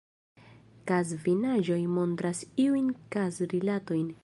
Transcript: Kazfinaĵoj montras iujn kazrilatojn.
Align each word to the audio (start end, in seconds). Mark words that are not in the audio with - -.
Kazfinaĵoj 0.91 1.77
montras 1.99 2.43
iujn 2.65 2.91
kazrilatojn. 3.17 4.13